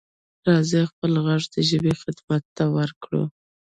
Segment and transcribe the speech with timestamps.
[0.47, 3.23] راځه خپل غږ د ژبې خدمت ته ورکړو.